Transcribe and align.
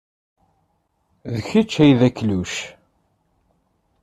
D 1.33 1.35
kečč 1.47 1.73
ay 1.83 1.91
d 1.99 2.01
akluc. 2.07 2.53